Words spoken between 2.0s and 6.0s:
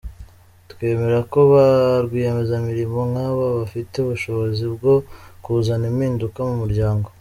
rwiyemezamirimo nk’aba bafite ubushobozi bwo kuzana